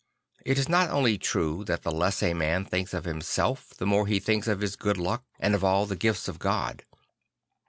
It 0.43 0.57
is 0.57 0.67
not 0.67 0.89
only 0.89 1.19
true 1.19 1.63
that 1.65 1.83
the 1.83 1.91
less 1.91 2.23
a 2.23 2.33
man 2.33 2.65
thinks 2.65 2.91
of 2.91 3.05
himself, 3.05 3.75
the 3.77 3.85
more 3.85 4.07
he 4.07 4.19
thinks 4.19 4.47
of 4.47 4.61
his 4.61 4.75
good 4.75 4.97
luck 4.97 5.23
and 5.39 5.53
of 5.53 5.63
all 5.63 5.85
the 5.85 5.95
gifts 5.95 6.27
of 6.27 6.39
God. 6.39 6.83